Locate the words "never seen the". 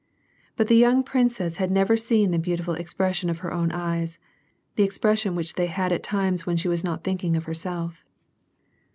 1.69-2.39